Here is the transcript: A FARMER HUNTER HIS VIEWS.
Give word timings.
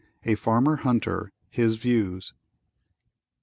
A 0.23 0.33
FARMER 0.33 0.77
HUNTER 0.77 1.31
HIS 1.51 1.75
VIEWS. 1.75 2.33